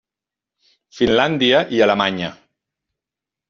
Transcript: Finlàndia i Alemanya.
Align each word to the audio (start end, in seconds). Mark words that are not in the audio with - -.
Finlàndia 1.01 1.61
i 1.77 1.85
Alemanya. 1.89 2.33